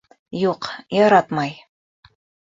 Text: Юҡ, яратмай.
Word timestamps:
Юҡ, 0.43 0.69
яратмай. 0.99 1.53